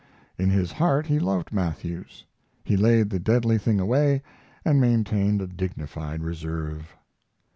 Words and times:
In 0.35 0.49
his 0.49 0.71
heart 0.71 1.05
he 1.05 1.19
loved 1.19 1.53
Matthews. 1.53 2.25
He 2.63 2.75
laid 2.75 3.11
the 3.11 3.19
deadly 3.19 3.59
thing 3.59 3.79
away 3.79 4.23
and 4.65 4.81
maintained 4.81 5.43
a 5.43 5.47
dignified 5.47 6.23
reserve. 6.23 6.95